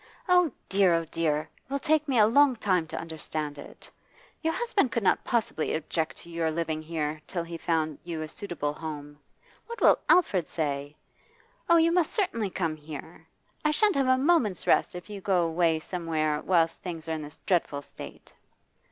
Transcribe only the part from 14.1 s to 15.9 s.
moment's' rest if you go away